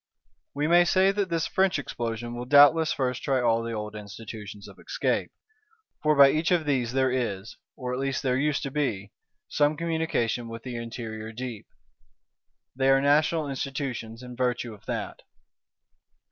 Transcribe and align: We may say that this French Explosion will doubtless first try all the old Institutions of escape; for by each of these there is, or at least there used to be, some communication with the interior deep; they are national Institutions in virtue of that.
We 0.55 0.65
may 0.67 0.83
say 0.83 1.11
that 1.11 1.29
this 1.29 1.45
French 1.45 1.77
Explosion 1.77 2.33
will 2.33 2.45
doubtless 2.45 2.91
first 2.91 3.21
try 3.21 3.39
all 3.39 3.61
the 3.61 3.71
old 3.73 3.93
Institutions 3.95 4.67
of 4.67 4.79
escape; 4.79 5.29
for 6.01 6.15
by 6.15 6.31
each 6.31 6.49
of 6.49 6.65
these 6.65 6.93
there 6.93 7.11
is, 7.11 7.55
or 7.75 7.93
at 7.93 7.99
least 7.99 8.23
there 8.23 8.35
used 8.35 8.63
to 8.63 8.71
be, 8.71 9.11
some 9.47 9.77
communication 9.77 10.47
with 10.47 10.63
the 10.63 10.75
interior 10.75 11.31
deep; 11.31 11.67
they 12.75 12.89
are 12.89 12.99
national 12.99 13.47
Institutions 13.47 14.23
in 14.23 14.35
virtue 14.35 14.73
of 14.73 14.87
that. 14.87 15.21